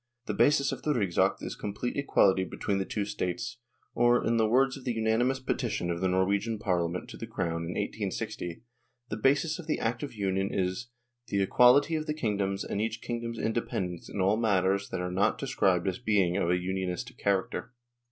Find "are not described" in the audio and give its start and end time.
15.01-15.87